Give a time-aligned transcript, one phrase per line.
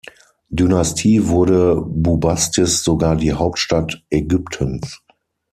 [0.49, 4.99] Dynastie wurde Bubastis sogar die Hauptstadt Ägyptens.